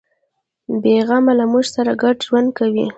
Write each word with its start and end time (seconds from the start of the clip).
بیغمه 0.81 1.33
له 1.39 1.45
موږ 1.51 1.65
سره 1.75 1.91
ګډ 2.01 2.15
ژوند 2.27 2.49
کوي. 2.57 2.85